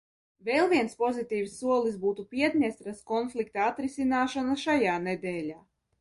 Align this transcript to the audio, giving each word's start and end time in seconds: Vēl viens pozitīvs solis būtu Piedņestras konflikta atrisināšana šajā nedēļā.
Vēl 0.45 0.63
viens 0.69 0.95
pozitīvs 1.01 1.57
solis 1.65 1.99
būtu 2.05 2.25
Piedņestras 2.33 3.03
konflikta 3.13 3.65
atrisināšana 3.67 4.57
šajā 4.63 5.01
nedēļā. 5.05 5.61